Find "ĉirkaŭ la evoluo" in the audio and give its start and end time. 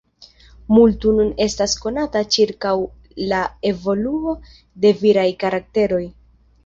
2.35-4.35